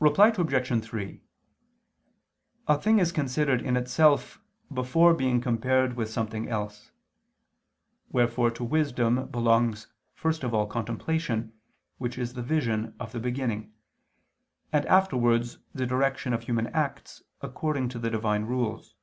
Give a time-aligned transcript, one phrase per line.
[0.00, 0.82] Reply Obj.
[0.82, 1.20] 3:
[2.68, 4.40] A thing is considered in itself
[4.72, 6.90] before being compared with something else.
[8.10, 11.52] Wherefore to wisdom belongs first of all contemplation
[11.98, 13.74] which is the vision of the Beginning,
[14.72, 18.94] and afterwards the direction of human acts according to the Divine rules.